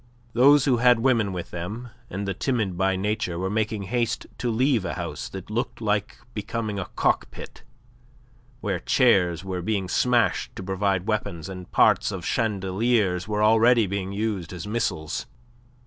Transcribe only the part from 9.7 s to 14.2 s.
smashed to provide weapons, and parts of chandeliers were already being